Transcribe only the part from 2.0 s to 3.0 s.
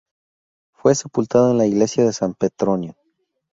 de San Petronio.